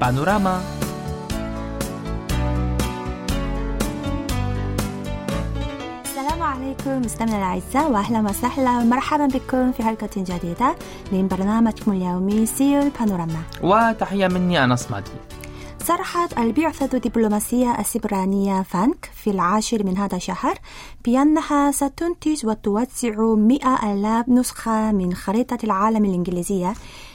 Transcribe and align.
بانوراما 0.00 0.60
السلام 6.04 6.42
عليكم 6.42 7.00
مستمعينا 7.00 7.36
الأعزاء 7.36 7.90
وأهلا 7.92 8.20
وسهلا. 8.30 8.78
ومرحبا 8.78 9.26
بكم 9.26 9.72
في 9.72 9.82
حلقة 9.82 10.10
جديدة 10.16 10.74
من 11.12 11.28
برنامجكم 11.28 11.92
اليومي 11.92 12.46
سيو 12.46 12.82
البانوراما 12.82 13.42
وتحية 13.62 14.28
مني 14.28 14.64
أنس 14.64 14.90
مادي 14.90 15.10
صرحت 15.84 16.38
البعثة 16.38 16.96
الدبلوماسية 16.96 17.78
السبرانية 17.80 18.62
فانك 18.62 19.10
في 19.14 19.30
العاشر 19.30 19.84
من 19.86 19.96
هذا 19.98 20.16
الشهر 20.16 20.54
بأنها 21.04 21.70
ستنتج 21.70 22.46
وتوزع 22.46 23.34
مئة 23.34 23.92
ألاف 23.92 24.28
نسخة 24.28 24.92
من 24.92 25.14
خريطة 25.14 25.58
العالم 25.64 26.04
الإنجليزية 26.04 26.72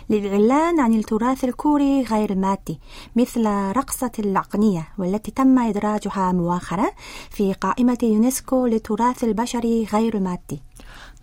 للإعلان 0.10 0.80
عن 0.80 0.94
التراث 0.94 1.44
الكوري 1.44 2.04
غير 2.04 2.32
المادي 2.32 2.80
مثل 3.16 3.46
رقصة 3.78 4.12
الأغنية 4.20 4.88
والتي 4.98 5.32
تم 5.32 5.60
إدراجها 5.60 6.32
مؤخرا 6.32 6.86
في 7.30 7.54
قائمة 7.54 7.98
يونسكو 8.04 8.68
للتراث 8.68 9.24
البشري 9.24 9.88
غير 9.94 10.18
المادي 10.18 10.62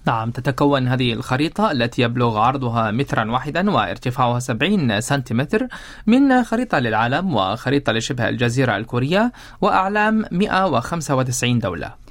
نعم 0.07 0.31
تتكون 0.31 0.89
هذه 0.89 1.13
الخريطة 1.13 1.71
التي 1.71 2.03
يبلغ 2.03 2.39
عرضها 2.39 2.91
مترا 2.91 3.31
واحدا 3.31 3.71
وارتفاعها 3.71 4.39
70 4.39 5.01
سنتيمتر 5.01 5.67
من 6.07 6.45
خريطة 6.45 6.79
للعالم 6.79 7.35
وخريطة 7.35 7.93
لشبه 7.93 8.29
الجزيرة 8.29 8.77
الكورية 8.77 9.33
وأعلام 9.61 10.25
195 10.33 11.59
دولة. 11.59 12.02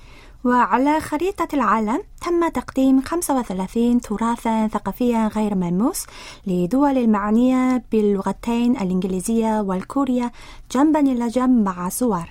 وعلى 0.43 0.99
خريطة 0.99 1.47
العالم 1.53 2.01
تم 2.21 2.49
تقديم 2.49 3.01
35 3.01 4.01
تراثا 4.01 4.67
ثقافيا 4.67 5.27
غير 5.27 5.55
ملموس 5.55 6.05
لدول 6.47 6.97
المعنية 6.97 7.83
باللغتين 7.91 8.77
الإنجليزية 8.77 9.61
والكورية 9.61 10.31
جنبا 10.71 10.99
إلى 10.99 11.27
جنب 11.27 11.65
مع 11.65 11.89
صور. 11.89 12.29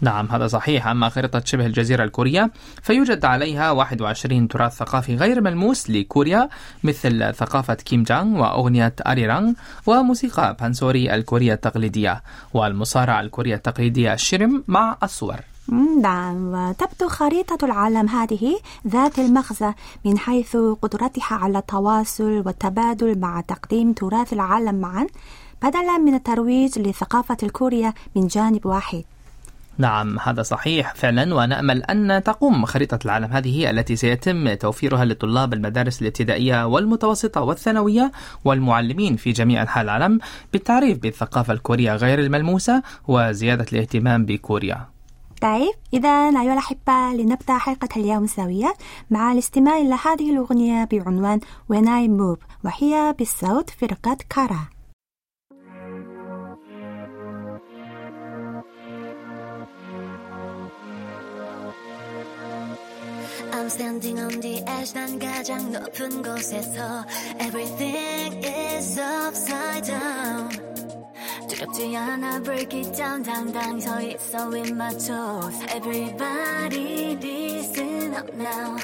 نعم 0.00 0.26
هذا 0.26 0.46
صحيح. 0.46 0.86
أما 0.86 1.08
خريطة 1.08 1.42
شبه 1.44 1.66
الجزيرة 1.66 2.04
الكورية 2.04 2.50
فيوجد 2.82 3.24
عليها 3.24 3.70
21 3.70 4.48
تراث 4.48 4.76
ثقافي 4.76 5.16
غير 5.16 5.40
ملموس 5.40 5.90
لكوريا 5.90 6.48
مثل 6.84 7.34
ثقافة 7.34 7.74
كيمجانغ 7.74 8.40
وأغنية 8.40 8.94
أريرانغ 9.06 9.52
وموسيقى 9.86 10.56
بانسوري 10.60 11.14
الكورية 11.14 11.54
التقليدية 11.54 12.22
والمصارعة 12.54 13.20
الكورية 13.20 13.54
التقليدية 13.54 14.12
الشرم 14.12 14.64
مع 14.68 14.98
الصور. 15.02 15.53
نعم 16.02 16.54
وتبدو 16.54 17.08
خريطة 17.08 17.64
العالم 17.64 18.08
هذه 18.08 18.58
ذات 18.88 19.18
المغزى 19.18 19.72
من 20.04 20.18
حيث 20.18 20.56
قدرتها 20.56 21.34
على 21.34 21.58
التواصل 21.58 22.42
والتبادل 22.46 23.18
مع 23.18 23.40
تقديم 23.40 23.92
تراث 23.92 24.32
العالم 24.32 24.74
معا 24.74 25.06
بدلا 25.62 25.98
من 25.98 26.14
الترويج 26.14 26.78
لثقافة 26.78 27.36
الكورية 27.42 27.94
من 28.16 28.26
جانب 28.26 28.66
واحد. 28.66 29.04
نعم 29.78 30.18
هذا 30.18 30.42
صحيح 30.42 30.94
فعلا 30.94 31.34
ونأمل 31.34 31.82
أن 31.82 32.22
تقوم 32.22 32.66
خريطة 32.66 32.98
العالم 33.04 33.32
هذه 33.32 33.70
التي 33.70 33.96
سيتم 33.96 34.54
توفيرها 34.54 35.04
لطلاب 35.04 35.52
المدارس 35.54 36.02
الابتدائية 36.02 36.66
والمتوسطة 36.66 37.40
والثانوية 37.40 38.12
والمعلمين 38.44 39.16
في 39.16 39.32
جميع 39.32 39.62
أنحاء 39.62 39.84
العالم 39.84 40.18
بالتعريف 40.52 40.98
بالثقافة 40.98 41.52
الكورية 41.52 41.96
غير 41.96 42.18
الملموسة 42.18 42.82
وزيادة 43.08 43.66
الاهتمام 43.72 44.24
بكوريا. 44.24 44.93
طيب 45.43 45.73
إذا 45.93 46.09
أيها 46.29 46.53
الأحبة 46.53 47.13
لنبدأ 47.13 47.57
حلقة 47.57 47.89
اليوم 47.97 48.27
سويا 48.27 48.73
مع 49.09 49.31
الاستماع 49.31 49.77
إلى 49.77 49.97
هذه 50.05 50.31
الأغنية 50.31 50.83
بعنوان 50.91 51.39
When 51.73 51.85
I 51.85 52.07
Move 52.19 52.39
وهي 52.65 53.15
بصوت 53.21 53.69
فرقة 53.69 54.17
كارا 54.29 54.69
I'm 63.51 63.69
standing 63.69 64.19
on 64.19 64.39
the 64.41 64.63
edge 64.67 64.93
난 64.93 65.19
가장 65.19 65.71
높은 65.71 66.21
곳에서 66.21 67.05
Everything 67.39 68.43
is 68.43 68.99
upside 68.99 69.85
down 69.85 70.82
두렵지 71.53 71.95
않아 71.95 72.39
break 72.43 72.79
it 72.79 72.91
down 72.95 73.23
당당 73.23 73.79
서 73.79 74.01
있어 74.01 74.49
with 74.49 74.71
my 74.71 74.91
toes 74.93 75.57
Everybody 75.69 77.17
listen 77.21 78.13
up 78.13 78.29
now 78.35 78.77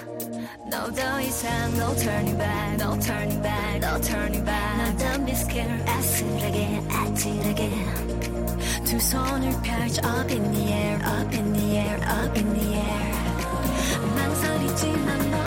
No 0.65 0.91
더 0.91 1.21
이상 1.21 1.77
no 1.77 1.93
turning 1.95 2.37
back 2.37 2.77
No 2.77 2.97
turning 2.99 3.41
back 3.41 3.79
No 3.81 3.99
turning 4.01 4.43
back 4.45 4.77
No 4.77 4.97
don't 4.97 5.25
be 5.25 5.33
scared 5.33 5.83
아슬하게 5.89 6.81
아찔하게 6.89 7.69
두 8.85 8.99
손을 8.99 9.51
펼쳐 9.61 10.01
up 10.07 10.31
in 10.31 10.51
the 10.51 10.71
air 10.71 10.99
Up 11.05 11.35
in 11.35 11.53
the 11.53 11.77
air 11.77 11.99
Up 12.03 12.37
in 12.39 12.53
the 12.53 12.75
air 12.75 13.15
망설이지만 14.15 15.31
너 15.31 15.37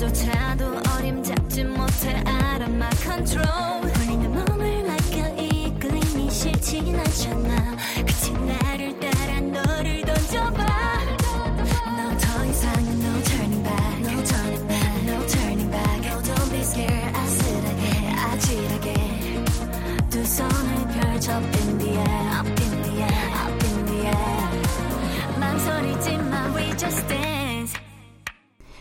flow 0.00 0.10
나 0.26 0.39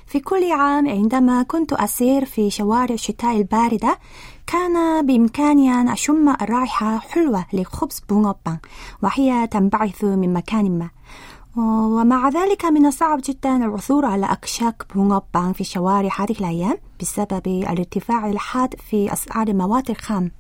في 0.10 0.20
كل 0.20 0.52
عام 0.52 0.90
عندما 0.90 1.44
كنت 1.44 1.74
أسير 1.74 2.26
في 2.26 2.50
شوارع 2.50 2.94
الشتاء 2.94 3.38
الباردة 3.38 3.98
كان 4.48 5.06
بإمكاني 5.06 5.74
أن 5.74 5.90
أشم 5.90 6.30
الرائحة 6.30 6.98
حلوة 6.98 7.46
لخبز 7.54 8.02
بونغوبان 8.10 8.58
وهي 9.04 9.48
تنبعث 9.48 10.04
من 10.04 10.34
مكان 10.34 10.80
ما. 10.80 10.90
ومع 11.58 12.30
ذلك 12.30 12.66
من 12.66 12.86
الصعب 12.86 13.22
جدا 13.26 13.56
العثور 13.56 14.06
على 14.06 14.26
أكشاك 14.26 14.86
بونغوبان 14.96 15.54
في 15.54 15.62
الشوارع 15.62 16.10
هذه 16.20 16.36
الأيام 16.40 16.78
بسبب 17.02 17.48
الارتفاع 17.48 18.30
الحاد 18.30 18.76
في 18.90 19.14
أسعار 19.14 19.48
المواد 19.48 19.90
الخام. 19.90 20.32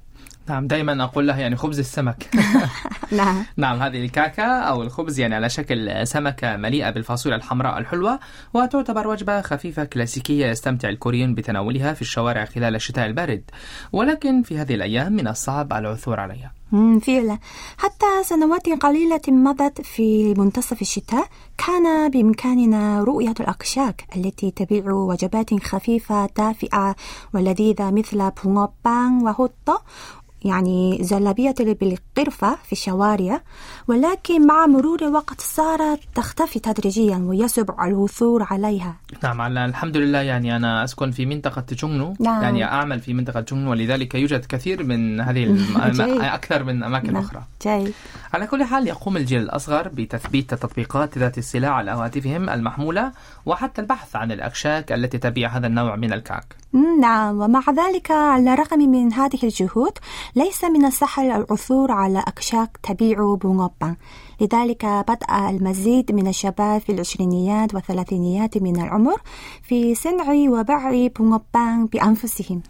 نعم 0.50 0.68
دائما 0.68 1.04
أقول 1.04 1.28
لها 1.28 1.40
يعني 1.40 1.56
خبز 1.56 1.80
السمك. 1.80 2.30
نعم. 3.12 3.46
نعم 3.58 3.82
هذه 3.82 4.06
الكاكا 4.06 4.60
أو 4.60 4.84
الخبز 4.84 5.20
يعني 5.20 5.36
على 5.36 5.50
شكل 5.50 6.08
سمكة 6.08 6.58
مليئة 6.58 6.90
بالفاصوليا 6.90 7.38
الحمراء 7.38 7.78
الحلوة 7.78 8.20
وتعتبر 8.54 9.08
وجبة 9.08 9.42
خفيفة 9.42 9.84
كلاسيكية 9.84 10.48
يستمتع 10.48 10.90
الكوريون 10.90 11.36
بتناولها 11.36 11.94
في 11.94 12.02
الشوارع 12.02 12.46
خلال 12.46 12.76
الشتاء 12.76 13.06
البارد. 13.06 13.44
ولكن 13.92 14.44
في 14.44 14.58
هذه 14.58 14.76
الأيام 14.76 15.14
من 15.14 15.28
الصعب 15.28 15.74
العثور 15.74 16.20
عليها. 16.20 16.60
فعلا. 17.02 17.40
حتى 17.78 18.24
سنوات 18.24 18.70
قليلة 18.70 19.22
مضت 19.28 19.82
في 19.82 20.34
منتصف 20.34 20.82
الشتاء 20.82 21.28
كان 21.58 22.12
بإمكاننا 22.12 23.04
رؤية 23.04 23.34
الأكشاك 23.40 24.06
التي 24.16 24.52
تبيع 24.52 24.92
وجبات 24.92 25.64
خفيفة 25.64 26.30
دافئة 26.38 26.96
ولذيذة 27.34 27.92
مثل 27.92 28.32
بونغوبان 28.44 29.22
وهوتو 29.22 29.78
يعني 30.46 30.98
زلابية 31.02 31.56
بالقرفة 31.60 32.58
في 32.66 32.72
الشوارع 32.72 33.42
ولكن 33.88 34.48
مع 34.48 34.66
مرور 34.68 35.08
الوقت 35.08 35.42
صارت 35.42 36.00
تختفي 36.16 36.60
تدريجيا 36.60 37.18
ويصعب 37.18 37.82
الوثور 37.82 38.44
عليها. 38.44 38.96
نعم 39.24 39.42
على 39.42 39.66
الحمد 39.66 39.98
لله 39.98 40.20
يعني 40.20 40.56
أنا 40.56 40.84
أسكن 40.84 41.12
في 41.12 41.26
منطقة 41.26 41.66
جونغنو 41.72 42.14
نعم. 42.20 42.44
يعني 42.44 42.64
أعمل 42.64 43.00
في 43.00 43.14
منطقة 43.14 43.42
جونغنو 43.42 43.72
ولذلك 43.72 44.16
يوجد 44.16 44.46
كثير 44.46 44.84
من 44.84 45.22
هذه 45.22 45.44
الم... 45.86 46.22
أكثر 46.22 46.64
من 46.64 46.84
أماكن 46.84 47.14
نعم. 47.14 47.24
أخرى. 47.24 47.44
جيد. 47.64 47.94
على 48.34 48.48
كل 48.48 48.64
حال 48.64 48.88
يقوم 48.88 49.18
الجيل 49.18 49.42
الأصغر 49.42 49.88
بتثبيت 49.88 50.54
التطبيقات 50.54 51.18
ذات 51.18 51.38
السلاح 51.38 51.72
على 51.72 51.92
هواتفهم 51.92 52.50
المحمولة 52.50 53.12
وحتى 53.46 53.82
البحث 53.82 54.16
عن 54.16 54.32
الأكشاك 54.32 54.92
التي 54.92 55.18
تبيع 55.18 55.50
هذا 55.50 55.68
النوع 55.68 55.96
من 55.96 56.14
الكعك. 56.14 56.56
نعم 57.00 57.42
ومع 57.42 57.62
ذلك 57.70 58.12
على 58.12 58.54
الرغم 58.54 58.80
من 58.80 59.14
هذه 59.14 59.40
الجهود 59.44 59.92
ليس 60.36 60.64
من 60.64 60.86
السهل 60.86 61.32
العثور 61.32 61.92
على 61.92 62.20
أكشاك 62.20 62.78
تبيع 62.84 63.36
بونغوبان 63.42 63.96
لذلك 64.42 64.86
بدأ 64.86 65.50
المزيد 65.50 66.12
من 66.12 66.28
الشباب 66.28 66.82
في 66.82 66.92
العشرينيات 66.92 67.74
والثلاثينيات 67.74 68.58
من 68.58 68.82
العمر 68.82 69.22
في 69.64 69.96
صنع 69.96 70.32
وبيع 70.50 71.08
بونغوبان 71.18 71.86
بأنفسهم. 71.86 72.62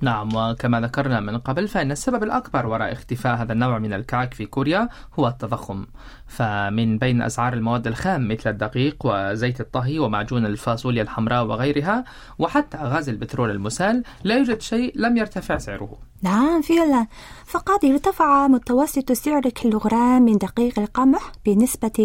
نعم 0.00 0.28
وكما 0.34 0.80
ذكرنا 0.80 1.20
من 1.20 1.38
قبل 1.38 1.68
فإن 1.68 1.90
السبب 1.90 2.22
الأكبر 2.22 2.66
وراء 2.66 2.92
اختفاء 2.92 3.36
هذا 3.36 3.52
النوع 3.52 3.78
من 3.78 3.92
الكعك 3.92 4.34
في 4.34 4.46
كوريا 4.46 4.88
هو 5.18 5.28
التضخم. 5.28 5.86
فمن 6.26 6.98
بين 6.98 7.22
أسعار 7.22 7.52
المواد 7.52 7.86
الخام 7.86 8.28
مثل 8.28 8.50
الدقيق 8.50 8.96
وزيت 9.04 9.60
الطهي 9.60 9.98
ومعجون 9.98 10.46
الفاصوليا 10.46 11.02
الحمراء 11.02 11.44
وغيرها 11.44 12.04
وحتى 12.38 12.78
غاز 12.78 13.08
البترول 13.08 13.50
المسال 13.50 14.02
لا 14.24 14.36
يوجد 14.36 14.60
شيء 14.60 14.92
لم 14.96 15.16
يرتفع 15.16 15.58
سعره. 15.58 15.98
نعم 16.22 16.62
فعلا. 16.62 17.06
فقد 17.46 17.84
ارتفع 17.84 18.48
متوسط 18.48 19.12
سعر 19.12 19.40
كيلوغرام 19.40 20.22
من 20.22 20.38
دقيق 20.38 20.78
القمح 20.78 21.32
بنسبة 21.46 21.92
44.8% 21.98 22.02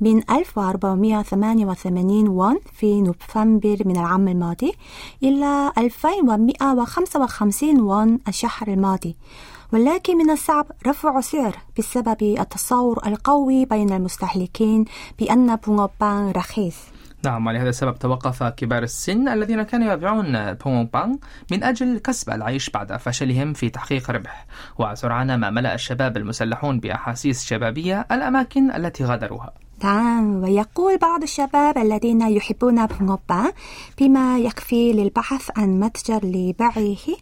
من 0.00 0.30
1488 0.30 2.28
وون 2.28 2.58
في 2.72 3.00
نوفمبر 3.00 3.76
من 3.84 3.96
العام 3.96 4.28
الماضي 4.28 4.72
إلى 5.22 5.72
2155 5.78 7.80
وون 7.80 8.18
الشهر 8.28 8.68
الماضي. 8.68 9.16
ولكن 9.72 10.16
من 10.16 10.30
الصعب 10.30 10.66
رفع 10.86 11.20
سعر 11.20 11.56
بسبب 11.78 12.22
التصور 12.22 13.06
القوي 13.06 13.64
بين 13.64 13.92
المستهلكين 13.92 14.84
بأن 15.18 15.56
بونغوبان 15.56 16.30
رخيص. 16.30 16.76
نعم 17.26 17.46
ولهذا 17.46 17.68
السبب 17.68 17.98
توقف 17.98 18.42
كبار 18.42 18.82
السن 18.82 19.28
الذين 19.28 19.62
كانوا 19.62 19.92
يبيعون 19.92 20.52
بونغ 20.52 20.82
بانغ 20.82 21.16
من 21.50 21.64
أجل 21.64 21.98
كسب 21.98 22.30
العيش 22.30 22.70
بعد 22.70 22.96
فشلهم 22.96 23.52
في 23.52 23.70
تحقيق 23.70 24.10
ربح. 24.10 24.46
وسرعان 24.78 25.34
ما 25.34 25.50
ملأ 25.50 25.74
الشباب 25.74 26.16
المسلحون 26.16 26.80
بأحاسيس 26.80 27.44
شبابية 27.44 28.06
الأماكن 28.12 28.70
التي 28.70 29.04
غادروها. 29.04 29.52
نعم 29.84 30.42
ويقول 30.42 30.98
بعض 30.98 31.22
الشباب 31.22 31.78
الذين 31.78 32.22
يحبون 32.22 32.86
بونغوبان 32.86 33.52
بما 33.98 34.38
يكفي 34.38 34.92
للبحث 34.92 35.50
عن 35.56 35.80
متجر 35.80 36.20
لبيعه 36.24 37.16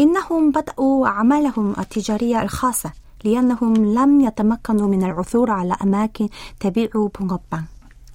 إنهم 0.00 0.50
بدأوا 0.50 1.06
أعمالهم 1.06 1.74
التجارية 1.78 2.42
الخاصة 2.42 2.92
لأنهم 3.24 3.74
لم 3.74 4.20
يتمكنوا 4.20 4.88
من 4.88 5.04
العثور 5.04 5.50
على 5.50 5.76
أماكن 5.82 6.28
تبيع 6.60 6.90
بونغوبان 6.94 7.64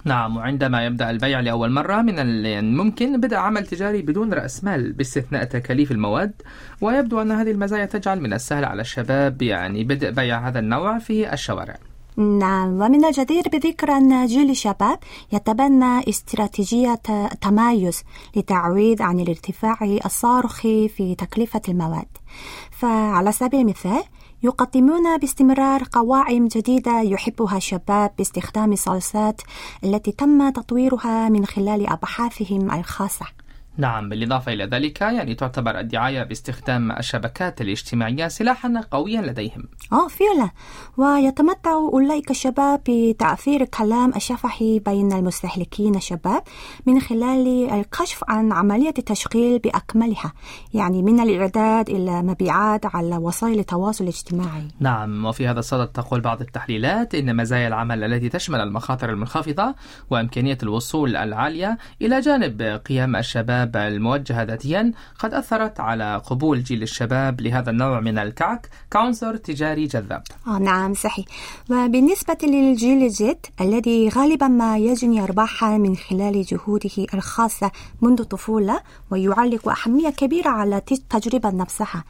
نعم 0.04 0.36
وعندما 0.36 0.86
يبدأ 0.86 1.10
البيع 1.10 1.40
لأول 1.40 1.70
مرة 1.70 2.02
من 2.02 2.14
الممكن 2.18 3.20
بدء 3.20 3.36
عمل 3.36 3.66
تجاري 3.66 4.02
بدون 4.02 4.32
رأس 4.34 4.64
مال 4.64 4.92
باستثناء 4.92 5.44
تكاليف 5.44 5.90
المواد 5.92 6.32
ويبدو 6.80 7.22
أن 7.22 7.32
هذه 7.32 7.50
المزايا 7.50 7.84
تجعل 7.84 8.20
من 8.20 8.32
السهل 8.32 8.64
على 8.64 8.80
الشباب 8.80 9.42
يعني 9.42 9.84
بدء 9.84 10.10
بيع 10.10 10.48
هذا 10.48 10.58
النوع 10.58 10.98
في 10.98 11.32
الشوارع. 11.32 11.76
نعم 12.16 12.68
ومن 12.68 13.04
الجدير 13.04 13.42
بذكر 13.52 13.92
أن 13.92 14.26
جيل 14.26 14.50
الشباب 14.50 14.98
يتبنى 15.32 16.08
استراتيجية 16.08 17.00
تمايز 17.40 18.02
لتعويض 18.36 19.02
عن 19.02 19.20
الارتفاع 19.20 19.98
الصارخ 20.04 20.60
في 20.62 21.14
تكلفة 21.18 21.62
المواد. 21.68 22.08
فعلى 22.70 23.32
سبيل 23.32 23.60
المثال 23.60 24.02
يقدمون 24.42 25.18
باستمرار 25.18 25.82
قوائم 25.92 26.48
جديدة 26.48 27.00
يحبها 27.00 27.56
الشباب 27.56 28.10
باستخدام 28.18 28.72
الصلصات 28.72 29.40
التي 29.84 30.12
تم 30.12 30.50
تطويرها 30.50 31.28
من 31.28 31.46
خلال 31.46 31.86
أبحاثهم 31.86 32.70
الخاصة. 32.70 33.26
نعم 33.80 34.08
بالإضافة 34.08 34.52
إلى 34.52 34.64
ذلك 34.64 35.00
يعني 35.00 35.34
تعتبر 35.34 35.80
الدعاية 35.80 36.22
باستخدام 36.22 36.92
الشبكات 36.92 37.60
الاجتماعية 37.60 38.28
سلاحا 38.28 38.80
قويا 38.90 39.20
لديهم. 39.20 39.68
آه 39.92 40.08
فعلا. 40.08 40.50
ويتمتع 40.96 41.72
أولئك 41.72 42.30
الشباب 42.30 42.80
بتأثير 42.88 43.60
الكلام 43.60 44.12
الشفهي 44.16 44.78
بين 44.78 45.12
المستهلكين 45.12 45.94
الشباب 45.94 46.42
من 46.86 47.00
خلال 47.00 47.70
الكشف 47.70 48.24
عن 48.28 48.52
عملية 48.52 48.94
التشغيل 48.98 49.58
بأكملها 49.58 50.32
يعني 50.74 51.02
من 51.02 51.20
الإعداد 51.20 51.90
إلى 51.90 52.22
مبيعات 52.22 52.86
على 52.86 53.16
وسائل 53.16 53.58
التواصل 53.58 54.04
الاجتماعي. 54.04 54.68
نعم 54.80 55.24
وفي 55.24 55.48
هذا 55.48 55.58
الصدد 55.58 55.86
تقول 55.86 56.20
بعض 56.20 56.40
التحليلات 56.40 57.14
إن 57.14 57.36
مزايا 57.36 57.68
العمل 57.68 58.04
التي 58.04 58.28
تشمل 58.28 58.60
المخاطر 58.60 59.10
المنخفضة 59.10 59.74
وإمكانية 60.10 60.58
الوصول 60.62 61.16
العالية 61.16 61.78
إلى 62.02 62.20
جانب 62.20 62.80
قيم 62.86 63.16
الشباب 63.16 63.69
الموجهة 63.76 64.42
ذاتيا 64.42 64.92
قد 65.18 65.34
أثرت 65.34 65.80
على 65.80 66.22
قبول 66.26 66.62
جيل 66.62 66.82
الشباب 66.82 67.40
لهذا 67.40 67.70
النوع 67.70 68.00
من 68.00 68.18
الكعك 68.18 68.68
كعنصر 68.90 69.36
تجاري 69.36 69.86
جذاب. 69.86 70.22
آه 70.46 70.58
نعم 70.58 70.94
صحيح. 70.94 71.26
وبالنسبة 71.70 72.38
للجيل 72.42 73.02
الجد 73.02 73.46
الذي 73.60 74.08
غالبا 74.08 74.48
ما 74.48 74.78
يجني 74.78 75.22
أرباحا 75.22 75.78
من 75.78 75.96
خلال 75.96 76.42
جهوده 76.42 77.06
الخاصة 77.14 77.70
منذ 78.02 78.20
الطفولة 78.20 78.80
ويعلق 79.10 79.68
أهمية 79.68 80.10
كبيرة 80.10 80.48
على 80.48 80.76
التجربة 80.92 81.50
نفسها. 81.50 82.04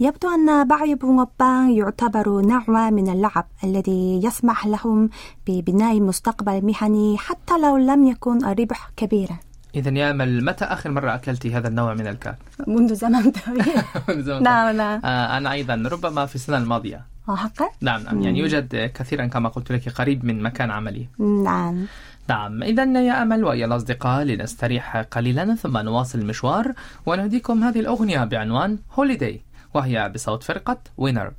يبدو 0.00 0.28
أن 0.28 0.68
بعي 0.68 0.94
بونغوبان 0.94 1.70
يعتبر 1.70 2.40
نوع 2.40 2.90
من 2.90 3.08
اللعب 3.08 3.46
الذي 3.64 4.20
يسمح 4.24 4.66
لهم 4.66 5.10
ببناء 5.46 6.00
مستقبل 6.00 6.64
مهني 6.64 7.18
حتى 7.18 7.58
لو 7.58 7.76
لم 7.76 8.06
يكن 8.06 8.44
الربح 8.44 8.90
كبيرا. 8.96 9.38
إذا 9.76 9.90
يا 9.98 10.10
أمل 10.10 10.44
متى 10.44 10.64
آخر 10.64 10.90
مرة 10.90 11.14
أكلت 11.14 11.46
هذا 11.46 11.68
النوع 11.68 11.94
من 11.94 12.06
الكعك؟ 12.06 12.38
منذ 12.66 12.94
زمن 12.94 13.30
طويل. 13.30 13.64
زمن 14.26 14.42
نعم 14.42 14.76
نعم. 14.76 15.00
آه، 15.04 15.36
أنا 15.36 15.52
أيضا 15.52 15.74
ربما 15.92 16.26
في 16.26 16.34
السنة 16.34 16.58
الماضية. 16.58 17.04
آه، 17.28 17.36
حقا؟ 17.36 17.68
نعم 17.80 18.02
نعم. 18.02 18.22
يعني 18.22 18.38
يوجد 18.38 18.90
كثيرا 18.94 19.26
كما 19.26 19.48
قلت 19.48 19.72
لك 19.72 19.88
قريب 19.88 20.24
من 20.24 20.42
مكان 20.42 20.70
عملي. 20.70 21.08
نعم. 21.18 21.86
نعم. 22.28 22.62
إذا 22.62 22.84
يا 22.84 23.22
أمل 23.22 23.44
ويا 23.44 23.66
الأصدقاء 23.66 24.24
لنستريح 24.24 24.96
قليلا 24.96 25.54
ثم 25.54 25.78
نواصل 25.78 26.18
المشوار 26.18 26.72
ونهديكم 27.06 27.64
هذه 27.64 27.80
الأغنية 27.80 28.24
بعنوان 28.24 28.78
هوليداي 28.94 29.40
وهي 29.74 30.08
بصوت 30.14 30.42
فرقة 30.42 30.78
وينر 30.96 31.32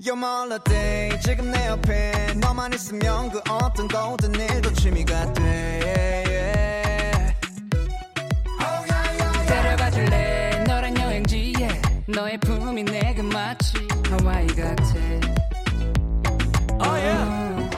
You're 0.00 0.16
my 0.16 0.42
holiday 0.42 1.18
지금 1.22 1.50
내 1.50 1.66
옆에 1.66 2.32
너만 2.36 2.72
있으면 2.72 3.32
그 3.32 3.40
어떤 3.50 3.88
거든 3.88 4.32
일도 4.32 4.72
취미가 4.74 5.32
돼 5.32 5.42
yeah. 6.28 7.34
데려가 9.48 9.90
줄래 9.90 10.62
너란 10.68 10.96
여행지에 10.96 11.82
너의 12.06 12.38
품이 12.38 12.84
내게 12.84 13.22
마치 13.22 13.88
하와이 14.08 14.46
같아 14.46 14.94
Oh 16.80 16.94
yeah. 16.94 17.68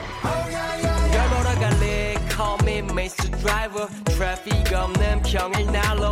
널 1.11 1.29
보러 1.29 1.59
갈래 1.59 2.15
Call 2.29 2.57
me 2.61 2.77
Mr. 2.83 3.31
Driver 3.39 3.87
트래픽 4.05 4.71
없는 4.71 5.23
평일 5.23 5.65
날로 5.71 6.11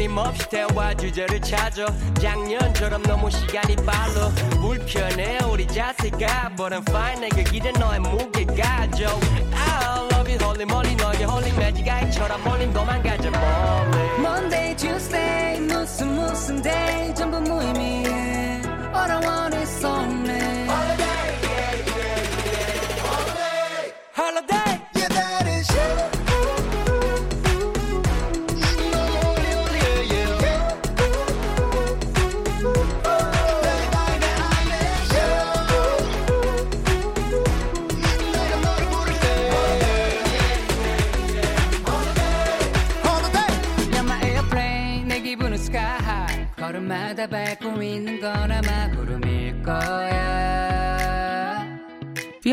끊임없이 0.00 0.48
대화 0.48 0.94
주제를 0.94 1.42
찾아. 1.42 1.84
작년처럼 2.14 3.02
너무 3.02 3.30
시간이 3.30 3.76
빨라. 3.84 4.30
불편해 4.58 5.38
우리 5.44 5.66
자세가. 5.66 6.52
But 6.56 6.74
I'm 6.74 6.88
fine 6.88 7.20
내게 7.20 7.44
기대 7.44 7.70
너의 7.72 8.00
무게가 8.00 8.90
져. 8.92 9.20
I 9.52 10.08
love 10.10 10.32
you 10.32 10.38
holy 10.40 10.62
moly 10.62 10.94
너의 10.96 11.24
holy 11.24 11.50
magic 11.50 11.90
아이처럼 11.90 12.42
것만 12.72 13.02
가져 13.02 13.30
멀리 13.30 14.18
Monday, 14.18 14.74
Tuesday 14.74 15.60
무슨 15.60 16.14
무슨 16.14 16.62
day 16.62 17.14
전부 17.14 17.38
무의미해. 17.38 18.62
All 18.94 19.10
I 19.10 19.20
want 19.22 19.54
is 19.58 19.84
only 19.84 19.99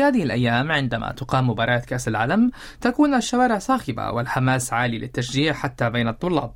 هذه 0.08 0.22
الأيام 0.22 0.72
عندما 0.72 1.12
تقام 1.12 1.50
مباريات 1.50 1.84
كأس 1.84 2.08
العالم 2.08 2.50
تكون 2.80 3.14
الشوارع 3.14 3.58
صاخبة 3.58 4.10
والحماس 4.10 4.72
عالي 4.72 4.98
للتشجيع 4.98 5.52
حتى 5.52 5.90
بين 5.90 6.08
الطلاب. 6.08 6.52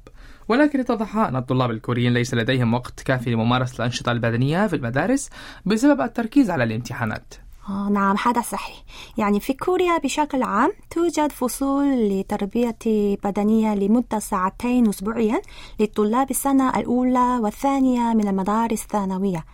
ولكن 0.49 0.81
اتضح 0.81 1.17
أن 1.17 1.37
الطلاب 1.37 1.71
الكوريين 1.71 2.15
ليس 2.15 2.35
لديهم 2.35 2.75
وقت 2.75 3.03
كافي 3.03 3.31
لممارسة 3.31 3.77
الأنشطة 3.77 4.13
البدنية 4.13 4.67
في 4.67 4.77
المدارس 4.77 5.31
بسبب 5.67 6.01
التركيز 6.01 6.51
على 6.51 6.65
الامتحانات. 6.65 7.35
آه 7.69 7.89
نعم 7.89 8.17
هذا 8.27 8.41
صحيح. 8.41 8.77
يعني 9.19 9.41
في 9.41 9.53
كوريا 9.53 9.99
بشكل 9.99 10.43
عام 10.43 10.73
توجد 10.91 11.33
فصول 11.33 12.09
لتربية 12.09 12.79
بدنية 13.25 13.75
لمدة 13.75 14.19
ساعتين 14.19 14.89
أسبوعيا 14.89 15.43
لطلاب 15.81 16.31
السنة 16.31 16.71
الأولى 16.79 17.39
والثانية 17.43 18.15
من 18.15 18.29
المدارس 18.29 18.83
الثانوية 18.83 19.45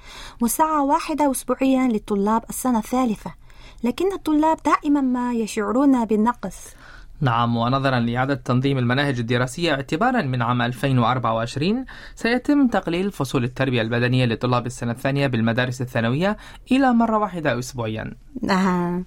وساعة 0.41 0.85
واحدة 0.85 1.31
أسبوعيا 1.31 1.89
لطلاب 1.89 2.45
السنة 2.51 2.79
الثالثة. 2.79 3.48
لكن 3.85 4.13
الطلاب 4.13 4.57
دائما 4.65 5.01
ما 5.01 5.33
يشعرون 5.33 6.05
بالنقص. 6.05 6.57
نعم 7.21 7.57
ونظرا 7.57 8.01
لإعادة 8.01 8.35
تنظيم 8.35 8.79
المناهج 8.79 9.19
الدراسية 9.19 9.73
اعتبارا 9.73 10.23
من 10.23 10.43
عام 10.43 10.63
2024 10.63 11.85
سيتم 12.15 12.69
تقليل 12.69 13.11
فصول 13.11 13.45
التربية 13.45 13.83
البدنية 13.83 14.27
لطلاب 14.27 14.67
السنة 14.67 14.93
الثانية 14.93 15.27
بالمدارس 15.27 15.81
الثانوية 15.81 16.37
إلى 16.73 16.93
مرة 16.93 17.19
واحدة 17.19 17.59
أسبوعيا. 17.59 18.15
نعم. 18.43 19.05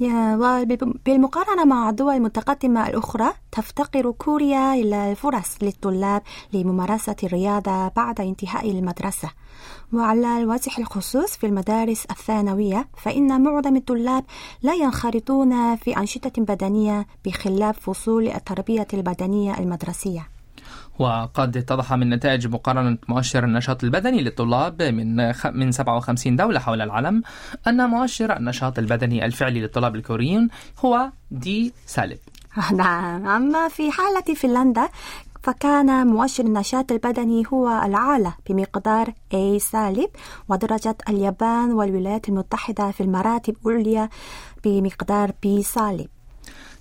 وبالمقارنة 0.00 1.64
مع 1.64 1.90
الدول 1.90 2.14
المتقدمة 2.14 2.88
الأخرى 2.88 3.32
تفتقر 3.52 4.10
كوريا 4.10 4.74
إلى 4.74 5.10
الفرص 5.10 5.56
للطلاب 5.62 6.22
لممارسة 6.52 7.16
الرياضة 7.22 7.88
بعد 7.88 8.20
انتهاء 8.20 8.70
المدرسة. 8.70 9.30
وعلى 9.92 10.38
الوجه 10.38 10.70
الخصوص 10.78 11.36
في 11.36 11.46
المدارس 11.46 12.04
الثانوية 12.10 12.88
فإن 12.96 13.42
معظم 13.42 13.76
الطلاب 13.76 14.24
لا 14.62 14.74
ينخرطون 14.74 15.76
في 15.76 15.96
أنشطة 15.96 16.42
بدنية 16.42 17.06
بخلاف 17.24 17.90
فصول 17.90 18.28
التربية 18.28 18.88
البدنية 18.94 19.58
المدرسية. 19.58 20.33
وقد 20.98 21.56
اتضح 21.56 21.92
من 21.92 22.10
نتائج 22.10 22.46
مقارنة 22.46 22.98
مؤشر 23.08 23.44
النشاط 23.44 23.84
البدني 23.84 24.22
للطلاب 24.22 24.82
من 24.82 25.16
من 25.54 25.72
57 25.72 26.36
دولة 26.36 26.60
حول 26.60 26.80
العالم 26.80 27.22
أن 27.66 27.90
مؤشر 27.90 28.36
النشاط 28.36 28.78
البدني 28.78 29.24
الفعلي 29.24 29.60
للطلاب 29.60 29.94
الكوريين 29.96 30.48
هو 30.84 31.10
دي 31.30 31.72
سالب. 31.86 32.18
نعم. 32.72 33.26
أما 33.26 33.68
في 33.68 33.90
حالة 33.90 34.34
فنلندا 34.34 34.88
فكان 35.42 36.06
مؤشر 36.06 36.44
النشاط 36.44 36.92
البدني 36.92 37.42
هو 37.52 37.82
الأعلى 37.86 38.32
بمقدار 38.48 39.06
A 39.34 39.58
سالب 39.58 40.10
ودرجة 40.48 40.96
اليابان 41.08 41.72
والولايات 41.72 42.28
المتحدة 42.28 42.90
في 42.90 43.00
المراتب 43.02 43.56
العليا 43.66 44.08
بمقدار 44.64 45.30
B 45.30 45.60
سالب. 45.60 46.08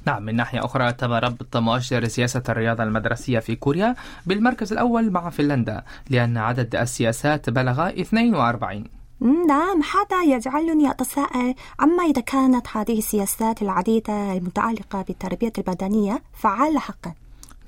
نعم 0.05 0.23
من 0.23 0.35
ناحية 0.35 0.65
أخرى 0.65 0.93
تم 0.93 1.11
ربط 1.13 1.57
مؤشر 1.57 2.07
سياسة 2.07 2.43
الرياضة 2.49 2.83
المدرسية 2.83 3.39
في 3.39 3.55
كوريا 3.55 3.95
بالمركز 4.25 4.71
الأول 4.73 5.11
مع 5.11 5.29
فنلندا 5.29 5.83
لأن 6.09 6.37
عدد 6.37 6.75
السياسات 6.75 7.49
بلغ 7.49 7.87
42 7.89 8.83
مم، 9.21 9.47
نعم 9.47 9.81
هذا 9.93 10.23
يجعلني 10.35 10.91
أتساءل 10.91 11.55
عما 11.79 12.03
إذا 12.03 12.21
كانت 12.21 12.67
هذه 12.77 12.97
السياسات 12.97 13.61
العديدة 13.61 14.33
المتعلقة 14.33 15.01
بالتربية 15.01 15.53
البدنية 15.57 16.21
فعالة 16.33 16.79
حقا؟ 16.79 17.13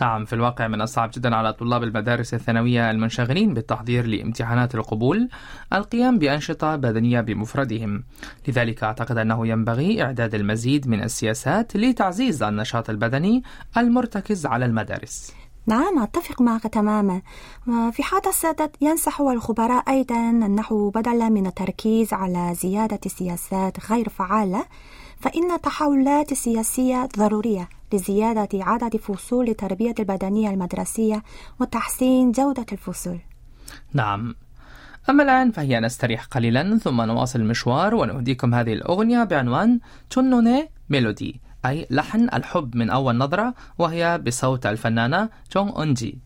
نعم 0.02 0.26
في 0.26 0.34
الواقع 0.34 0.68
من 0.68 0.82
الصعب 0.82 1.12
جدا 1.14 1.36
على 1.36 1.54
طلاب 1.54 1.84
المدارس 1.84 2.34
الثانوية 2.34 2.92
المنشغلين 2.92 3.54
بالتحضير 3.54 4.08
لامتحانات 4.08 4.76
القبول 4.76 5.30
القيام 5.74 6.20
بأنشطة 6.20 6.76
بدنية 6.76 7.22
بمفردهم. 7.22 8.04
لذلك 8.48 8.84
أعتقد 8.84 9.18
أنه 9.18 9.48
ينبغي 9.48 10.04
إعداد 10.04 10.36
المزيد 10.36 10.88
من 10.88 11.04
السياسات 11.04 11.76
لتعزيز 11.76 12.44
النشاط 12.44 12.90
البدني 12.90 13.44
المرتكز 13.78 14.46
على 14.46 14.66
المدارس. 14.66 15.34
نعم 15.68 16.00
أتفق 16.00 16.42
معك 16.42 16.64
تماما. 16.64 17.22
وفي 17.68 18.04
هذا 18.14 18.30
السدد 18.30 18.70
ينصح 18.82 19.22
الخبراء 19.22 19.90
أيضا 19.90 20.30
أنه 20.30 20.92
بدلا 20.96 21.30
من 21.30 21.48
التركيز 21.48 22.14
على 22.14 22.56
زيادة 22.56 23.00
سياسات 23.08 23.92
غير 23.92 24.10
فعالة 24.10 24.66
فإن 25.20 25.52
التحولات 25.52 26.32
السياسية 26.32 27.10
ضرورية 27.18 27.70
لزيادة 27.94 28.50
عدد 28.54 28.98
فصول 28.98 29.50
التربية 29.50 29.96
البدنية 30.00 30.50
المدرسية 30.50 31.24
وتحسين 31.60 32.32
جودة 32.32 32.66
الفصول. 32.72 33.20
نعم. 33.94 34.36
أما 35.10 35.24
الآن 35.24 35.52
فهي 35.52 35.80
نستريح 35.80 36.26
قليلا 36.26 36.78
ثم 36.78 37.02
نواصل 37.02 37.40
المشوار 37.40 37.96
ونهديكم 37.96 38.56
هذه 38.56 38.74
الأغنية 38.74 39.24
بعنوان 39.24 39.80
تونوني 40.10 40.70
ميلودي 40.90 41.42
أي 41.66 41.88
لحن 41.90 42.30
الحب 42.34 42.76
من 42.76 42.90
أول 42.90 43.18
نظرة 43.18 43.54
وهي 43.78 44.18
بصوت 44.18 44.66
الفنانة 44.66 45.30
جونغ 45.54 45.78
أونجي. 45.78 46.20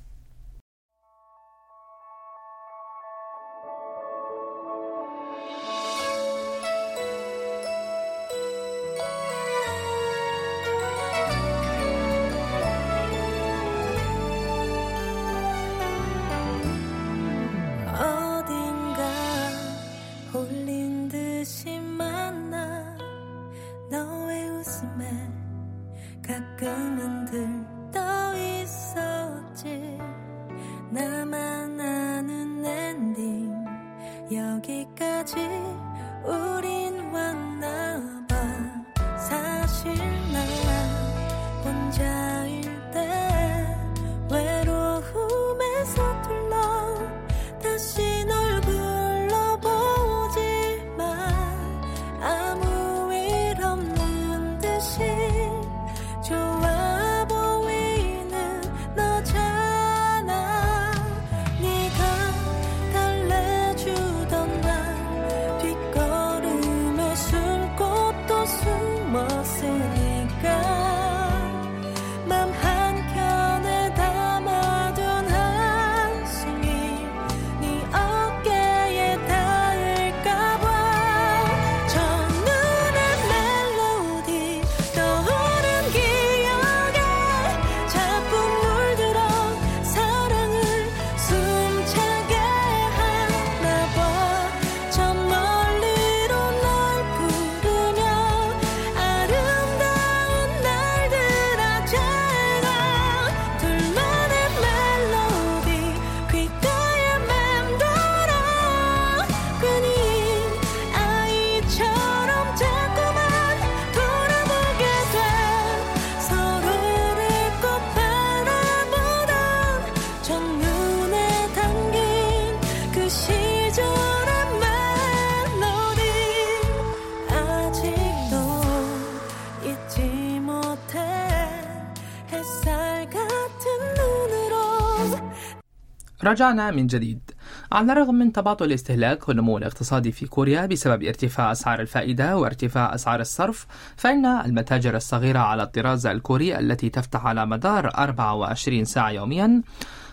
رجعنا 136.29 136.71
من 136.71 136.87
جديد. 136.87 137.31
على 137.71 137.91
الرغم 137.91 138.15
من 138.15 138.31
تباطؤ 138.31 138.65
الاستهلاك 138.65 139.29
والنمو 139.29 139.57
الاقتصادي 139.57 140.11
في 140.11 140.25
كوريا 140.25 140.65
بسبب 140.65 141.03
ارتفاع 141.03 141.51
أسعار 141.51 141.81
الفائدة 141.81 142.37
وارتفاع 142.37 142.95
أسعار 142.95 143.19
الصرف 143.19 143.67
فإن 143.95 144.25
المتاجر 144.25 144.95
الصغيرة 144.95 145.39
على 145.39 145.63
الطراز 145.63 146.05
الكوري 146.05 146.59
التي 146.59 146.89
تفتح 146.89 147.25
على 147.25 147.45
مدار 147.45 147.87
24 147.97 148.85
ساعة 148.85 149.09
يوميا 149.09 149.61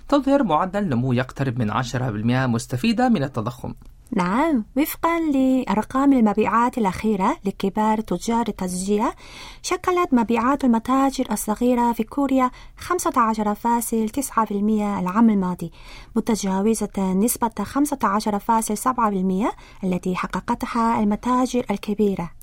تظهر 0.09 0.43
معدل 0.43 0.89
نمو 0.89 1.13
يقترب 1.13 1.59
من 1.59 1.71
10% 1.71 2.47
مستفيدة 2.47 3.09
من 3.09 3.23
التضخم. 3.23 3.75
نعم 4.13 4.65
وفقا 4.77 5.21
لأرقام 5.21 6.13
المبيعات 6.13 6.79
الأخيرة 6.79 7.37
لكبار 7.45 8.01
تجار 8.01 8.45
التسجية 8.49 9.15
شكلت 9.63 10.15
مبيعات 10.15 10.65
المتاجر 10.65 11.27
الصغيرة 11.33 11.93
في 11.93 12.05
كوريا 12.05 12.51
15.9% 12.81 12.93
العام 14.81 15.31
الماضي 15.31 15.73
متجاوزة 16.17 17.13
نسبة 17.15 17.51
15.7% 17.65 19.55
التي 19.85 20.17
حققتها 20.17 21.01
المتاجر 21.01 21.67
الكبيرة. 21.71 22.36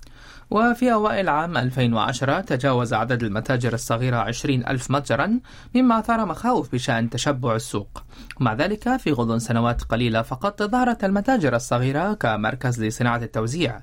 وفي 0.53 0.93
أوائل 0.93 1.29
عام 1.29 1.57
2010 1.57 2.39
تجاوز 2.41 2.93
عدد 2.93 3.23
المتاجر 3.23 3.73
الصغيرة 3.73 4.17
20 4.17 4.65
ألف 4.67 4.91
متجرا 4.91 5.39
مما 5.75 5.99
أثار 5.99 6.25
مخاوف 6.25 6.71
بشأن 6.73 7.09
تشبع 7.09 7.55
السوق. 7.55 8.03
ومع 8.41 8.53
ذلك 8.53 8.97
في 8.97 9.11
غضون 9.11 9.39
سنوات 9.39 9.81
قليلة 9.83 10.21
فقط 10.21 10.63
ظهرت 10.63 11.03
المتاجر 11.03 11.55
الصغيرة 11.55 12.13
كمركز 12.13 12.83
لصناعة 12.83 13.17
التوزيع 13.17 13.81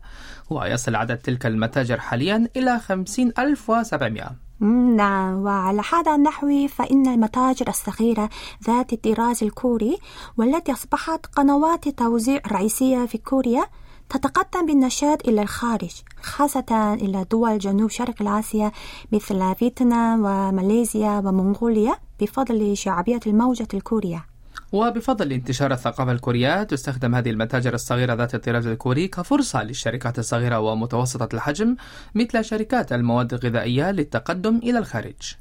ويصل 0.50 0.94
عدد 0.94 1.16
تلك 1.16 1.46
المتاجر 1.46 2.00
حاليا 2.00 2.48
إلى 2.56 2.78
50700 2.78 4.30
مم، 4.60 4.96
نعم 4.96 5.34
وعلى 5.34 5.82
هذا 5.92 6.14
النحو 6.14 6.66
فإن 6.68 7.06
المتاجر 7.06 7.68
الصغيرة 7.68 8.28
ذات 8.66 8.92
الطراز 8.92 9.42
الكوري 9.44 9.98
والتي 10.36 10.72
أصبحت 10.72 11.26
قنوات 11.26 11.86
التوزيع 11.86 12.40
الرئيسية 12.46 13.06
في 13.06 13.18
كوريا 13.18 13.64
تتقدم 14.10 14.66
بالنشاط 14.66 15.28
إلى 15.28 15.42
الخارج 15.42 16.02
خاصة 16.22 16.94
إلى 16.94 17.26
دول 17.30 17.58
جنوب 17.58 17.90
شرق 17.90 18.28
آسيا 18.28 18.72
مثل 19.12 19.54
فيتنام 19.54 20.24
وماليزيا 20.24 21.18
ومنغوليا 21.18 21.94
بفضل 22.20 22.76
شعبية 22.76 23.20
الموجة 23.26 23.68
الكورية. 23.74 24.24
وبفضل 24.72 25.32
انتشار 25.32 25.72
الثقافة 25.72 26.12
الكورية 26.12 26.62
تستخدم 26.62 27.14
هذه 27.14 27.30
المتاجر 27.30 27.74
الصغيرة 27.74 28.14
ذات 28.14 28.34
الطراز 28.34 28.66
الكوري 28.66 29.08
كفرصة 29.08 29.62
للشركات 29.62 30.18
الصغيرة 30.18 30.58
ومتوسطة 30.60 31.28
الحجم 31.34 31.76
مثل 32.14 32.44
شركات 32.44 32.92
المواد 32.92 33.34
الغذائية 33.34 33.90
للتقدم 33.90 34.56
إلى 34.56 34.78
الخارج. 34.78 35.36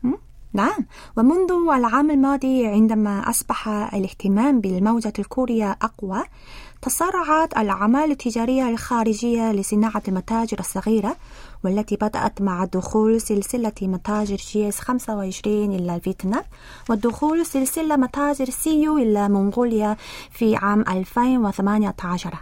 نعم. 0.53 0.85
ومنذ 1.17 1.51
العام 1.77 2.11
الماضي 2.11 2.67
عندما 2.67 3.29
أصبح 3.29 3.67
الاهتمام 3.67 4.61
بالموجة 4.61 5.13
الكورية 5.19 5.77
أقوى 5.81 6.23
تسارعت 6.81 7.57
الأعمال 7.57 8.11
التجارية 8.11 8.69
الخارجية 8.69 9.51
لصناعة 9.51 10.03
المتاجر 10.07 10.59
الصغيرة 10.59 11.15
والتي 11.63 11.95
بدأت 11.95 12.41
مع 12.41 12.65
دخول 12.65 13.21
سلسلة 13.21 13.73
متاجر 13.81 14.35
GS 14.35 14.79
25 14.79 15.75
إلى 15.75 15.99
فيتنام 15.99 16.43
ودخول 16.89 17.45
سلسلة 17.45 17.95
متاجر 17.95 18.49
CU 18.49 18.97
إلى 18.97 19.29
منغوليا 19.29 19.97
في 20.31 20.55
عام 20.55 20.81
2018 20.81 22.33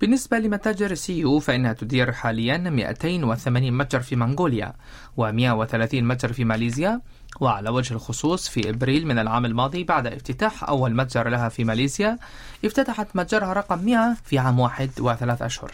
بالنسبة 0.00 0.38
لمتاجر 0.38 0.94
CU 0.94 1.38
فإنها 1.38 1.72
تدير 1.72 2.12
حاليا 2.12 2.56
280 2.58 3.72
متجر 3.72 4.00
في 4.00 4.16
منغوليا 4.16 4.72
و130 5.20 5.94
متجر 5.94 6.32
في 6.32 6.44
ماليزيا 6.44 7.00
وعلى 7.40 7.70
وجه 7.70 7.94
الخصوص 7.94 8.48
في 8.48 8.70
إبريل 8.70 9.06
من 9.06 9.18
العام 9.18 9.44
الماضي 9.44 9.84
بعد 9.84 10.06
افتتاح 10.06 10.64
أول 10.64 10.96
متجر 10.96 11.28
لها 11.28 11.48
في 11.48 11.64
ماليزيا 11.64 12.18
افتتحت 12.64 13.06
متجرها 13.14 13.52
رقم 13.52 13.84
100 13.84 14.16
في 14.24 14.38
عام 14.38 14.60
واحد 14.60 14.90
وثلاث 15.00 15.42
أشهر. 15.42 15.72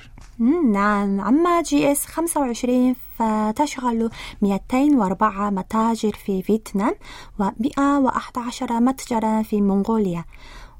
نعم. 0.72 1.20
أما 1.20 1.62
GS 1.62 2.06
25 2.06 2.94
فتشغل 3.18 4.10
204 4.42 5.50
متاجر 5.50 6.12
في 6.12 6.42
فيتنام 6.42 6.94
و111 7.42 8.62
متجرا 8.70 9.42
في 9.42 9.60
منغوليا 9.60 10.24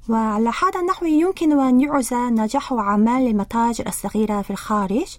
وعلى 0.09 0.49
هذا 0.49 0.81
النحو 0.81 1.07
يمكن 1.07 1.61
أن 1.61 1.81
يعزى 1.81 2.31
نجاح 2.31 2.73
أعمال 2.73 3.27
المتاجر 3.27 3.87
الصغيرة 3.87 4.43
في 4.43 4.51
الخارج 4.51 5.17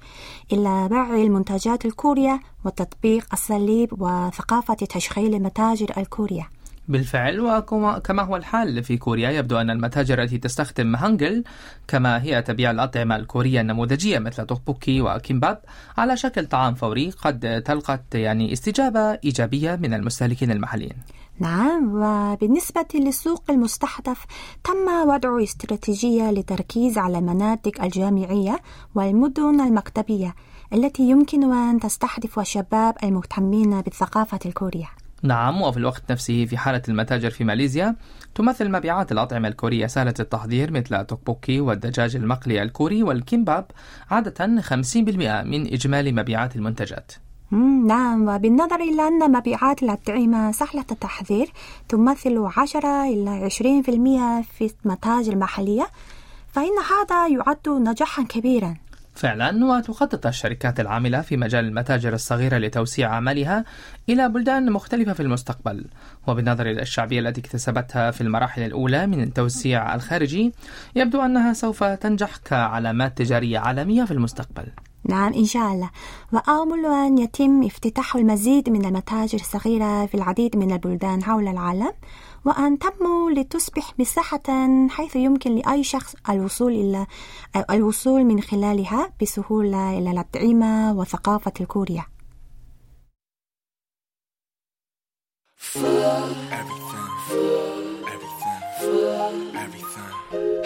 إلى 0.53 0.87
بيع 0.89 1.15
المنتجات 1.15 1.85
الكورية 1.85 2.39
وتطبيق 2.65 3.33
أساليب 3.33 4.01
وثقافة 4.01 4.73
تشغيل 4.73 5.35
المتاجر 5.35 5.93
الكورية. 5.97 6.49
بالفعل 6.87 7.39
وكما 7.39 7.99
كما 7.99 8.23
هو 8.23 8.35
الحال 8.35 8.83
في 8.83 8.97
كوريا 8.97 9.29
يبدو 9.29 9.57
أن 9.57 9.69
المتاجر 9.69 10.21
التي 10.23 10.37
تستخدم 10.37 10.95
هانجل 10.95 11.43
كما 11.87 12.23
هي 12.23 12.41
تبيع 12.41 12.71
الأطعمة 12.71 13.15
الكورية 13.15 13.61
النموذجية 13.61 14.19
مثل 14.19 14.45
توكبوكي 14.45 15.01
وكيمباب 15.01 15.61
على 15.97 16.17
شكل 16.17 16.45
طعام 16.45 16.75
فوري 16.75 17.09
قد 17.09 17.63
تلقت 17.65 18.15
يعني 18.15 18.53
استجابة 18.53 18.99
إيجابية 18.99 19.75
من 19.75 19.93
المستهلكين 19.93 20.51
المحليين. 20.51 20.95
نعم 21.39 21.91
وبالنسبة 21.95 22.85
للسوق 22.95 23.43
المستهدف 23.49 24.25
تم 24.63 25.07
وضع 25.07 25.43
استراتيجية 25.43 26.31
للتركيز 26.31 26.97
على 26.97 27.17
المناطق 27.17 27.81
الجامعية 27.81 28.59
والمدن 28.95 29.61
المكتبية 29.61 30.35
التي 30.73 31.03
يمكن 31.03 31.53
أن 31.53 31.79
تستهدف 31.79 32.39
الشباب 32.39 32.95
المهتمين 33.03 33.81
بالثقافة 33.81 34.39
الكورية. 34.45 34.89
نعم 35.23 35.61
وفي 35.61 35.77
الوقت 35.77 36.11
نفسه 36.11 36.45
في 36.45 36.57
حالة 36.57 36.81
المتاجر 36.89 37.29
في 37.29 37.43
ماليزيا 37.43 37.95
تمثل 38.35 38.71
مبيعات 38.71 39.11
الأطعمة 39.11 39.47
الكورية 39.47 39.87
سهلة 39.87 40.13
التحضير 40.19 40.71
مثل 40.71 41.05
توكبوكي 41.05 41.61
والدجاج 41.61 42.15
المقلي 42.15 42.61
الكوري 42.61 43.03
والكيمباب 43.03 43.65
عادة 44.11 44.61
50% 44.61 44.95
من 45.45 45.73
إجمالي 45.73 46.11
مبيعات 46.11 46.55
المنتجات. 46.55 47.11
نعم. 47.51 48.27
وبالنظر 48.27 48.75
إلى 48.75 49.07
أن 49.07 49.31
مبيعات 49.31 49.83
الأطعمة 49.83 50.51
سهلة 50.51 50.85
التحضير 50.91 51.51
تمثل 51.89 52.37
10 52.57 53.03
إلى 53.03 53.49
20% 53.49 54.43
في 54.57 54.73
المتاجر 54.85 55.33
المحلية 55.33 55.87
فإن 56.51 56.71
هذا 56.91 57.27
يعد 57.27 57.69
نجاحا 57.69 58.23
كبيرا. 58.23 58.75
فعلا 59.15 59.65
وتخطط 59.65 60.25
الشركات 60.25 60.79
العاملة 60.79 61.21
في 61.21 61.37
مجال 61.37 61.65
المتاجر 61.65 62.13
الصغيرة 62.13 62.57
لتوسيع 62.57 63.15
عملها 63.15 63.65
إلى 64.09 64.29
بلدان 64.29 64.71
مختلفة 64.71 65.13
في 65.13 65.19
المستقبل. 65.19 65.85
وبالنظر 66.27 66.65
إلى 66.65 66.81
الشعبية 66.81 67.19
التي 67.19 67.41
اكتسبتها 67.41 68.11
في 68.11 68.21
المراحل 68.21 68.61
الأولى 68.61 69.07
من 69.07 69.21
التوسيع 69.23 69.95
الخارجي 69.95 70.53
يبدو 70.95 71.21
أنها 71.21 71.53
سوف 71.53 71.83
تنجح 71.83 72.37
كعلامات 72.37 73.17
تجارية 73.17 73.59
عالمية 73.59 74.03
في 74.03 74.11
المستقبل. 74.11 74.65
نعم 75.03 75.33
إن 75.33 75.45
شاء 75.45 75.73
الله. 75.73 75.89
وآمل 76.33 76.85
أن 76.85 77.17
يتم 77.17 77.63
افتتاح 77.63 78.15
المزيد 78.15 78.69
من 78.69 78.85
المتاجر 78.85 79.39
الصغيرة 79.39 80.05
في 80.05 80.15
العديد 80.15 80.57
من 80.57 80.71
البلدان 80.71 81.23
حول 81.23 81.47
العالم 81.47 81.93
وأن 82.45 82.79
تنمو 82.79 83.29
لتصبح 83.29 83.93
مساحة 83.99 84.67
حيث 84.89 85.15
يمكن 85.15 85.55
لأي 85.55 85.83
شخص 85.83 86.15
الوصول 86.29 86.71
إلى 86.71 87.07
الوصول 87.71 88.23
من 88.25 88.41
خلالها 88.41 89.13
بسهولة 89.21 89.97
إلى 89.97 90.11
الأطعمة 90.11 90.93
وثقافة 90.93 91.53
الكورية 91.61 92.07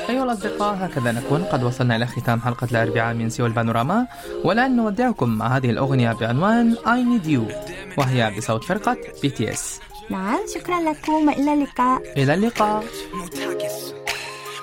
أيها 0.08 0.24
الأصدقاء 0.24 0.74
هكذا 0.80 1.12
نكون 1.12 1.44
قد 1.44 1.62
وصلنا 1.64 1.96
إلى 1.96 2.06
ختام 2.06 2.40
حلقة 2.40 2.68
الأربعاء 2.70 3.14
من 3.14 3.30
سيول 3.30 3.50
بانوراما 3.52 4.06
والآن 4.44 4.76
نودعكم 4.76 5.28
مع 5.28 5.56
هذه 5.56 5.70
الأغنية 5.70 6.12
بعنوان 6.12 6.76
I 6.76 7.00
Need 7.20 7.26
You 7.28 7.54
وهي 7.98 8.34
بصوت 8.38 8.64
فرقة 8.64 8.96
BTS 9.24 9.60
نعم 10.10 10.38
شكرا 10.54 10.80
لكم 10.80 11.28
وإلى 11.28 11.54
اللقاء 11.54 12.02
إلى 12.16 12.34
اللقاء 12.34 12.84
못하겠어 13.14 13.94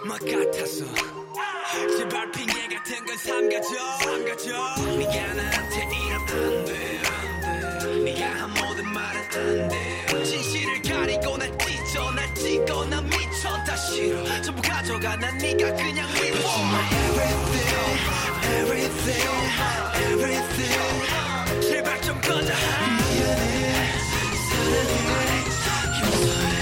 막 0.06 0.20
같아서 0.20 0.86
제발 1.98 2.32
핑계 2.32 2.54
같은 2.76 3.06
건 3.06 3.18
삼가줘 3.18 3.70
삼가줘 4.04 4.48
네가 4.98 5.34
나한테 5.34 5.76
이러면 6.08 6.60
안돼 6.60 6.72
네가 8.04 8.26
한 8.26 8.50
모든 8.50 8.86
말은 8.94 9.20
안돼 9.36 10.24
진실을 10.26 10.82
가리고 10.82 11.38
날 11.38 11.58
찢어 11.58 12.12
날 12.12 12.36
찍어 12.36 12.86
난 12.86 13.10
전다 13.43 13.77
싫어 13.77 14.43
전부 14.43 14.61
가져가 14.61 15.17
난 15.17 15.39
네가 15.39 15.73
그냥 15.75 16.09
믿어 16.13 16.39
You're 16.39 16.65
my 16.65 16.83
everything 17.07 17.79
everything 18.59 19.29
everything 20.11 21.61
제발 21.63 22.01
좀 22.03 22.21
꺼져 22.21 22.53
미안해 22.53 23.93
사랑해 24.49 25.33
용서해 26.01 26.58